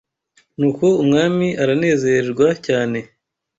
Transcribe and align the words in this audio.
Nuko 0.59 0.85
umwami 1.01 1.47
aranezerwa 1.61 2.47
cyane 2.65 2.99